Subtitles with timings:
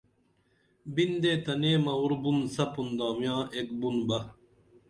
[0.93, 4.17] بِن دے تنے موُر بُن سپُن دامیاں ایک بُن بہ